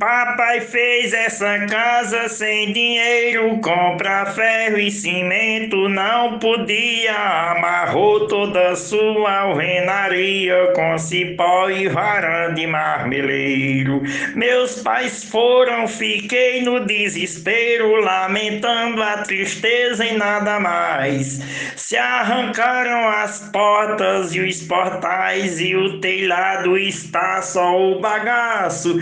Papai 0.00 0.60
fez 0.60 1.12
essa 1.12 1.66
casa 1.66 2.28
sem 2.28 2.72
dinheiro, 2.72 3.58
compra 3.58 4.26
ferro 4.26 4.78
e 4.78 4.92
cimento, 4.92 5.88
não 5.88 6.38
podia, 6.38 7.16
amarrou 7.50 8.28
toda 8.28 8.76
sua 8.76 9.40
alvenaria 9.40 10.72
com 10.72 10.96
cipó 10.96 11.68
e 11.68 11.88
varanda 11.88 12.54
de 12.54 12.64
marmeleiro. 12.64 14.00
Meus 14.36 14.80
pais 14.82 15.24
foram, 15.24 15.88
fiquei 15.88 16.62
no 16.62 16.86
desespero, 16.86 17.96
lamentando 17.96 19.02
a 19.02 19.18
tristeza 19.22 20.06
e 20.06 20.16
nada 20.16 20.60
mais. 20.60 21.40
Se 21.74 21.96
arrancaram 21.96 23.08
as 23.08 23.50
portas 23.50 24.32
e 24.32 24.42
os 24.42 24.62
portais 24.62 25.60
e 25.60 25.74
o 25.74 26.00
telhado 26.00 26.78
está 26.78 27.42
só 27.42 27.76
o 27.76 28.00
bagaço. 28.00 28.96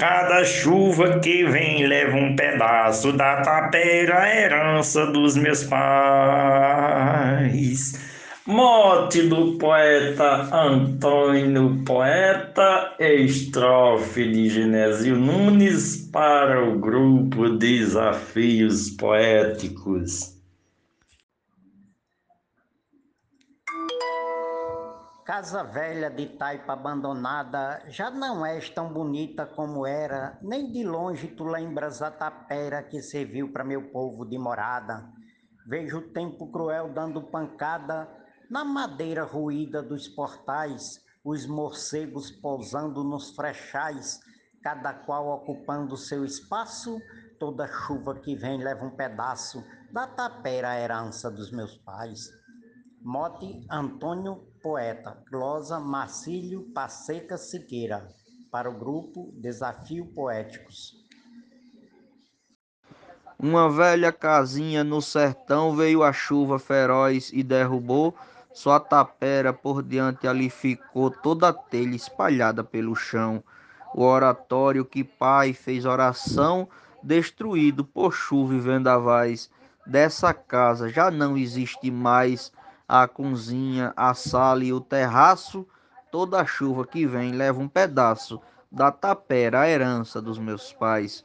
Cada 0.00 0.44
chuva 0.44 1.18
que 1.18 1.44
vem 1.44 1.84
leva 1.84 2.16
um 2.16 2.36
pedaço 2.36 3.12
da 3.12 3.42
tapera, 3.42 4.32
herança 4.32 5.06
dos 5.06 5.36
meus 5.36 5.64
pais. 5.64 6.78
Mote 8.46 9.22
do 9.22 9.58
poeta 9.58 10.54
Antônio 10.54 11.82
Poeta, 11.84 12.94
estrofe 13.00 14.30
de 14.30 14.48
Genésio 14.48 15.18
Nunes 15.18 16.08
para 16.12 16.64
o 16.64 16.78
grupo 16.78 17.48
Desafios 17.58 18.90
Poéticos. 18.90 20.37
Casa 25.28 25.62
velha 25.62 26.08
de 26.08 26.24
taipa 26.24 26.72
abandonada, 26.72 27.82
já 27.88 28.10
não 28.10 28.46
és 28.46 28.70
tão 28.70 28.90
bonita 28.90 29.44
como 29.44 29.86
era, 29.86 30.38
nem 30.40 30.72
de 30.72 30.82
longe 30.82 31.28
tu 31.28 31.44
lembras 31.44 32.00
a 32.00 32.10
tapera 32.10 32.82
que 32.82 33.02
serviu 33.02 33.52
para 33.52 33.62
meu 33.62 33.90
povo 33.90 34.24
de 34.24 34.38
morada. 34.38 35.06
Vejo 35.66 35.98
o 35.98 36.12
tempo 36.14 36.50
cruel 36.50 36.94
dando 36.94 37.20
pancada 37.20 38.08
na 38.50 38.64
madeira 38.64 39.22
ruída 39.22 39.82
dos 39.82 40.08
portais, 40.08 41.04
os 41.22 41.46
morcegos 41.46 42.30
pousando 42.30 43.04
nos 43.04 43.36
frechais, 43.36 44.20
cada 44.62 44.94
qual 44.94 45.28
ocupando 45.28 45.94
seu 45.98 46.24
espaço, 46.24 46.98
toda 47.38 47.68
chuva 47.68 48.14
que 48.14 48.34
vem 48.34 48.64
leva 48.64 48.86
um 48.86 48.96
pedaço 48.96 49.62
da 49.92 50.06
tapera 50.06 50.80
herança 50.80 51.30
dos 51.30 51.52
meus 51.52 51.76
pais. 51.76 52.30
Mote 53.02 53.64
Antônio 53.70 54.48
Poeta, 54.62 55.22
glosa 55.30 55.78
Marcílio 55.80 56.70
Passeca 56.74 57.36
Siqueira, 57.36 58.08
para 58.50 58.70
o 58.70 58.78
grupo 58.78 59.32
Desafio 59.36 60.06
Poéticos. 60.06 60.94
Uma 63.38 63.70
velha 63.70 64.12
casinha 64.12 64.82
no 64.82 65.00
sertão 65.00 65.76
veio 65.76 66.02
a 66.02 66.12
chuva 66.12 66.58
feroz 66.58 67.30
e 67.32 67.42
derrubou 67.42 68.14
sua 68.52 68.80
tapera 68.80 69.52
por 69.52 69.84
diante 69.84 70.26
ali 70.26 70.50
ficou 70.50 71.12
toda 71.12 71.50
a 71.50 71.52
telha 71.52 71.94
espalhada 71.94 72.64
pelo 72.64 72.96
chão. 72.96 73.40
O 73.94 74.02
oratório 74.02 74.84
que 74.84 75.04
pai 75.04 75.52
fez 75.52 75.84
oração, 75.84 76.68
destruído 77.00 77.84
por 77.84 78.12
chuva 78.12 78.54
e 78.54 78.58
vendavais. 78.58 79.48
Dessa 79.86 80.34
casa 80.34 80.88
já 80.88 81.08
não 81.08 81.36
existe 81.36 81.88
mais 81.88 82.52
a 82.88 83.06
cozinha, 83.06 83.92
a 83.94 84.14
sala 84.14 84.64
e 84.64 84.72
o 84.72 84.80
terraço, 84.80 85.66
toda 86.10 86.46
chuva 86.46 86.86
que 86.86 87.06
vem 87.06 87.32
leva 87.32 87.60
um 87.60 87.68
pedaço 87.68 88.40
da 88.72 88.90
tapera, 88.90 89.60
a 89.60 89.68
herança 89.68 90.22
dos 90.22 90.38
meus 90.38 90.72
pais. 90.72 91.22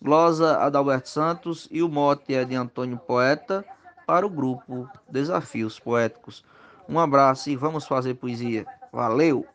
Glosa 0.00 0.58
Adalberto 0.58 1.08
Santos 1.08 1.68
e 1.70 1.82
o 1.82 1.88
mote 1.88 2.34
é 2.34 2.44
de 2.44 2.54
Antônio 2.54 2.98
Poeta 2.98 3.64
para 4.06 4.26
o 4.26 4.30
grupo 4.30 4.88
Desafios 5.08 5.78
Poéticos. 5.78 6.44
Um 6.88 6.98
abraço 6.98 7.50
e 7.50 7.56
vamos 7.56 7.84
fazer 7.86 8.14
poesia. 8.14 8.66
Valeu! 8.92 9.46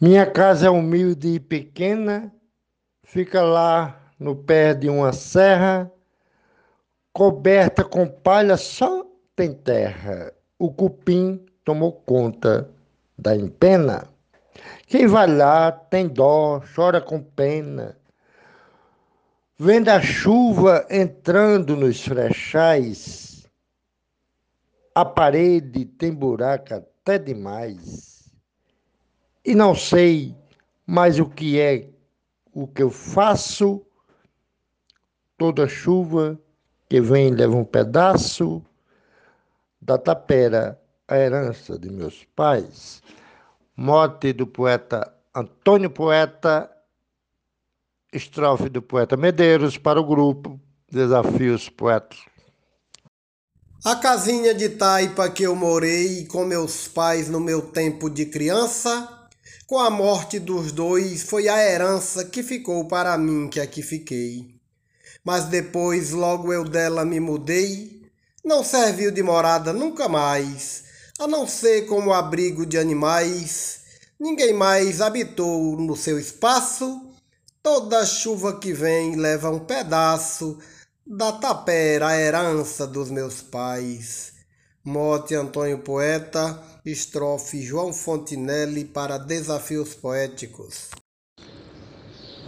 Minha 0.00 0.26
casa 0.26 0.66
é 0.66 0.70
humilde 0.70 1.28
e 1.28 1.40
pequena, 1.40 2.32
fica 3.04 3.40
lá 3.40 3.96
no 4.18 4.34
pé 4.34 4.74
de 4.74 4.88
uma 4.88 5.12
serra, 5.12 5.90
coberta 7.12 7.84
com 7.84 8.08
palha 8.08 8.56
só 8.56 9.01
tem 9.34 9.54
terra, 9.54 10.32
o 10.58 10.72
cupim 10.72 11.44
tomou 11.64 11.92
conta 11.92 12.70
da 13.16 13.34
empena. 13.34 14.08
Quem 14.86 15.06
vai 15.06 15.26
lá 15.26 15.72
tem 15.72 16.06
dó, 16.06 16.62
chora 16.74 17.00
com 17.00 17.22
pena. 17.22 17.96
Vendo 19.58 19.88
a 19.88 20.00
chuva 20.00 20.86
entrando 20.90 21.76
nos 21.76 22.02
frechais, 22.02 23.48
a 24.94 25.04
parede 25.04 25.84
tem 25.84 26.12
buraco 26.12 26.74
até 26.74 27.18
demais. 27.18 28.30
E 29.44 29.54
não 29.54 29.74
sei 29.74 30.36
mais 30.86 31.18
o 31.18 31.26
que 31.26 31.58
é 31.58 31.88
o 32.52 32.66
que 32.66 32.82
eu 32.82 32.90
faço. 32.90 33.84
Toda 35.38 35.66
chuva 35.66 36.38
que 36.88 37.00
vem 37.00 37.30
leva 37.30 37.56
um 37.56 37.64
pedaço 37.64 38.62
da 39.82 39.98
tapera, 39.98 40.80
a 41.08 41.18
herança 41.18 41.76
de 41.76 41.90
meus 41.90 42.24
pais. 42.36 43.02
Mote 43.76 44.32
do 44.32 44.46
poeta 44.46 45.12
Antônio 45.34 45.90
Poeta, 45.90 46.70
estrofe 48.12 48.68
do 48.68 48.80
poeta 48.80 49.16
Medeiros 49.16 49.76
para 49.76 50.00
o 50.00 50.04
grupo 50.04 50.60
Desafios 50.88 51.68
Poetas. 51.68 52.20
A 53.84 53.96
casinha 53.96 54.54
de 54.54 54.68
taipa 54.68 55.28
que 55.28 55.42
eu 55.42 55.56
morei 55.56 56.26
com 56.26 56.44
meus 56.44 56.86
pais 56.86 57.28
no 57.28 57.40
meu 57.40 57.62
tempo 57.62 58.08
de 58.08 58.26
criança, 58.26 59.26
com 59.66 59.80
a 59.80 59.90
morte 59.90 60.38
dos 60.38 60.70
dois, 60.70 61.24
foi 61.24 61.48
a 61.48 61.58
herança 61.58 62.24
que 62.24 62.44
ficou 62.44 62.86
para 62.86 63.18
mim 63.18 63.48
que 63.48 63.58
aqui 63.58 63.82
fiquei. 63.82 64.60
Mas 65.24 65.46
depois 65.46 66.12
logo 66.12 66.52
eu 66.52 66.62
dela 66.62 67.04
me 67.04 67.18
mudei 67.18 68.01
não 68.44 68.64
serviu 68.64 69.10
de 69.10 69.22
morada 69.22 69.72
nunca 69.72 70.08
mais, 70.08 70.84
a 71.18 71.26
não 71.28 71.46
ser 71.46 71.86
como 71.86 72.12
abrigo 72.12 72.66
de 72.66 72.76
animais. 72.76 73.80
Ninguém 74.18 74.52
mais 74.52 75.00
habitou 75.00 75.76
no 75.76 75.96
seu 75.96 76.18
espaço. 76.18 77.08
Toda 77.62 78.04
chuva 78.04 78.58
que 78.58 78.72
vem 78.72 79.16
leva 79.16 79.50
um 79.50 79.60
pedaço 79.60 80.58
da 81.06 81.32
tapera, 81.32 82.08
a 82.08 82.20
herança 82.20 82.86
dos 82.86 83.10
meus 83.10 83.40
pais. 83.40 84.32
Mote 84.84 85.34
Antônio 85.36 85.78
Poeta, 85.78 86.60
estrofe 86.84 87.62
João 87.62 87.92
Fontinelli 87.92 88.84
para 88.84 89.16
Desafios 89.16 89.94
Poéticos. 89.94 90.90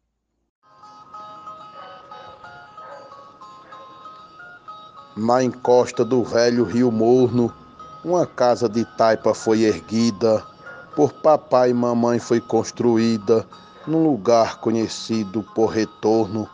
Na 5.17 5.41
encosta 5.41 6.05
do 6.05 6.25
velho 6.25 6.65
rio 6.65 6.91
Morno, 6.91 7.53
uma 8.05 8.27
casa 8.27 8.69
de 8.69 8.85
taipa 8.97 9.33
foi 9.33 9.63
erguida, 9.63 10.45
por 10.97 11.13
papai 11.13 11.71
e 11.71 11.75
mamãe 11.75 12.19
foi 12.19 12.41
construída 12.41 13.47
num 13.87 14.03
lugar 14.03 14.59
conhecido 14.59 15.45
por 15.55 15.67
retorno. 15.67 16.51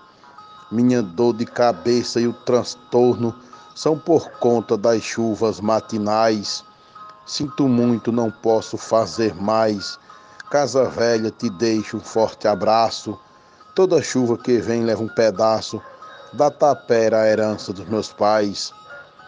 Minha 0.71 1.01
dor 1.01 1.33
de 1.33 1.47
cabeça 1.47 2.21
e 2.21 2.27
o 2.27 2.35
transtorno 2.35 3.35
são 3.75 3.99
por 3.99 4.31
conta 4.33 4.77
das 4.77 5.03
chuvas 5.03 5.59
matinais. 5.59 6.63
Sinto 7.25 7.67
muito, 7.67 8.13
não 8.13 8.31
posso 8.31 8.77
fazer 8.77 9.35
mais. 9.35 9.99
Casa 10.51 10.85
velha, 10.85 11.31
te 11.31 11.49
deixo 11.49 11.97
um 11.97 12.01
forte 12.01 12.47
abraço. 12.47 13.19
Toda 13.75 14.03
chuva 14.03 14.37
que 14.37 14.59
vem 14.59 14.85
leva 14.85 15.03
um 15.03 15.09
pedaço 15.09 15.81
da 16.33 16.51
tapera 16.51 17.21
a 17.21 17.29
herança 17.29 17.73
dos 17.73 17.89
meus 17.89 18.13
pais. 18.13 18.73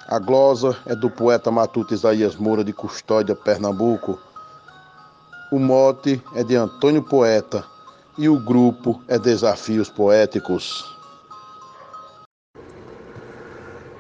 A 0.09 0.19
glosa 0.19 0.77
é 0.87 0.95
do 0.95 1.11
poeta 1.11 1.51
matuto 1.51 1.95
Isaías 1.95 2.37
Moura 2.37 2.65
de 2.65 2.73
Custódia, 2.73 3.35
Pernambuco. 3.35 4.19
O 5.51 5.59
mote 5.59 6.23
é 6.35 6.43
de 6.43 6.57
Antônio 6.57 7.03
Poeta 7.03 7.65
e 8.19 8.29
o 8.29 8.39
grupo 8.39 9.03
é 9.09 9.19
Desafios 9.19 9.89
Poéticos. 9.89 10.93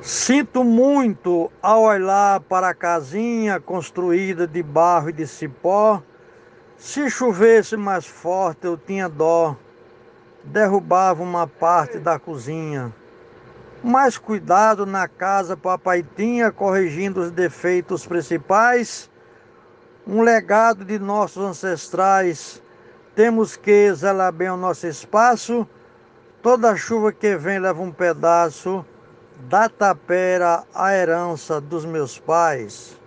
Sinto 0.02 0.64
muito 0.64 1.50
ao 1.62 1.82
olhar 1.82 2.40
para 2.40 2.70
a 2.70 2.74
casinha 2.74 3.60
construída 3.60 4.48
de 4.48 4.62
barro 4.62 5.10
e 5.10 5.12
de 5.12 5.26
cipó. 5.26 6.02
Se 6.76 7.08
chovesse 7.08 7.76
mais 7.76 8.04
forte, 8.04 8.66
eu 8.66 8.76
tinha 8.76 9.08
dó. 9.08 9.56
Derrubava 10.44 11.22
uma 11.22 11.46
parte 11.46 11.98
da 11.98 12.18
cozinha. 12.18 12.92
Mais 13.82 14.16
cuidado 14.18 14.86
na 14.86 15.08
casa, 15.08 15.56
papai 15.56 16.04
tinha, 16.16 16.52
corrigindo 16.52 17.20
os 17.20 17.30
defeitos 17.30 18.06
principais. 18.06 19.10
Um 20.06 20.22
legado 20.22 20.84
de 20.84 20.98
nossos 20.98 21.44
ancestrais 21.44 22.62
temos 23.14 23.56
que 23.56 23.92
zelar 23.94 24.32
bem 24.32 24.50
o 24.50 24.56
nosso 24.56 24.86
espaço. 24.86 25.66
Toda 26.42 26.76
chuva 26.76 27.12
que 27.12 27.36
vem 27.36 27.58
leva 27.58 27.82
um 27.82 27.92
pedaço 27.92 28.84
da 29.48 29.68
tapera 29.68 30.64
a 30.74 30.94
herança 30.94 31.60
dos 31.60 31.84
meus 31.84 32.18
pais. 32.18 33.00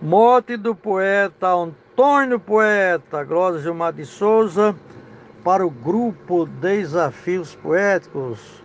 Mote 0.00 0.56
do 0.56 0.74
poeta 0.74 1.48
Antônio 1.48 2.38
Poeta, 2.38 3.24
Glória 3.24 3.58
Gilmar 3.58 3.92
de 3.92 4.04
Souza, 4.04 4.76
para 5.46 5.64
o 5.64 5.70
grupo 5.70 6.44
Desafios 6.44 7.54
Poéticos, 7.54 8.64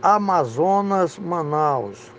Amazonas, 0.00 1.18
Manaus. 1.18 2.10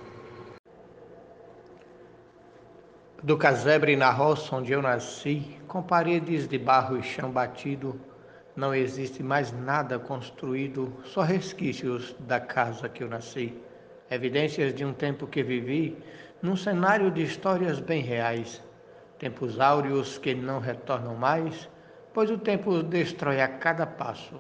Do 3.24 3.36
casebre 3.36 3.96
na 3.96 4.12
roça 4.12 4.58
onde 4.58 4.72
eu 4.72 4.80
nasci, 4.80 5.58
com 5.68 5.82
paredes 5.82 6.48
de 6.48 6.60
barro 6.60 7.00
e 7.00 7.02
chão 7.02 7.32
batido, 7.32 8.00
não 8.56 8.76
existe 8.76 9.24
mais 9.24 9.52
nada 9.52 9.98
construído, 9.98 10.94
só 11.04 11.24
resquícios 11.24 12.16
da 12.20 12.40
casa 12.40 12.88
que 12.88 13.04
eu 13.04 13.10
nasci. 13.10 13.60
Evidências 14.12 14.76
de 14.76 14.86
um 14.86 14.94
tempo 14.94 15.26
que 15.26 15.42
vivi, 15.42 15.98
num 16.44 16.56
cenário 16.56 17.10
de 17.10 17.24
histórias 17.24 17.80
bem 17.80 18.04
reais. 18.04 18.62
Tempos 19.18 19.60
áureos 19.60 20.20
que 20.20 20.36
não 20.36 20.60
retornam 20.60 21.16
mais, 21.16 21.68
pois 22.16 22.32
o 22.32 22.38
tempo 22.38 22.82
destrói 22.82 23.42
a 23.42 23.48
cada 23.50 23.86
passo. 23.86 24.36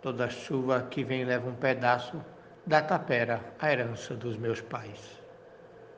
Toda 0.00 0.30
chuva 0.30 0.88
que 0.90 1.04
vem 1.04 1.24
leva 1.24 1.46
um 1.46 1.54
pedaço 1.54 2.24
da 2.66 2.80
tapera, 2.80 3.38
a 3.58 3.70
herança 3.70 4.14
dos 4.14 4.38
meus 4.38 4.62
pais. 4.62 5.20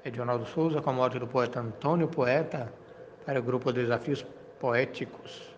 Edionaldo 0.05 0.44
Souza, 0.44 0.82
com 0.82 0.90
a 0.90 0.93
morte 0.93 1.20
do 1.20 1.26
poeta 1.28 1.61
Antônio 1.61 2.08
Poeta, 2.08 2.70
para 3.25 3.38
o 3.38 3.43
grupo 3.44 3.72
Desafios 3.72 4.26
Poéticos. 4.58 5.55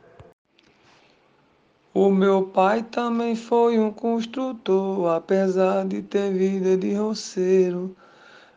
O 1.94 2.11
meu 2.11 2.49
pai 2.49 2.82
também 2.82 3.35
foi 3.35 3.79
um 3.79 3.91
construtor, 3.91 5.09
apesar 5.14 5.87
de 5.87 6.02
ter 6.02 6.35
vida 6.35 6.76
de 6.76 6.93
roceiro. 6.93 7.97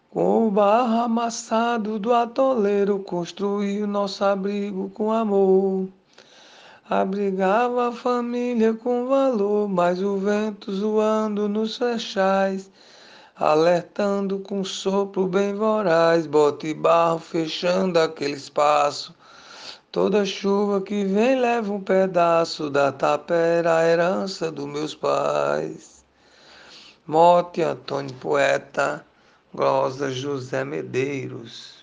Com 0.10 0.50
o 0.50 0.52
barro 0.52 1.04
amassado 1.04 1.98
do 1.98 2.14
atoleiro, 2.14 3.00
construiu 3.00 3.88
nosso 3.88 4.22
abrigo 4.26 4.90
com 4.90 5.14
amor. 5.14 5.88
Abrigava 6.90 7.90
a 7.90 7.92
família 7.92 8.74
com 8.74 9.08
valor, 9.08 9.70
mas 9.70 10.02
o 10.02 10.18
vento 10.18 10.74
zoando 10.74 11.48
nos 11.48 11.78
fechais 11.78 12.72
alertando 13.40 14.40
com 14.40 14.66
sopro 14.66 15.26
bem 15.26 15.54
voraz, 15.56 16.28
bota 16.28 16.68
e 16.68 16.74
barro 16.74 17.20
fechando 17.20 17.98
aquele 17.98 18.34
espaço. 18.34 19.16
Toda 19.92 20.26
chuva 20.26 20.82
que 20.82 21.06
vem 21.06 21.40
leva 21.40 21.72
um 21.72 21.82
pedaço 21.82 22.70
da 22.70 22.92
tapera, 22.92 23.78
a 23.78 23.86
herança 23.86 24.52
dos 24.52 24.66
meus 24.66 24.94
pais. 24.94 26.04
Mote 27.08 27.62
Antônio 27.62 28.14
Poeta, 28.16 29.04
Glosa 29.54 30.12
José 30.12 30.66
Medeiros. 30.66 31.79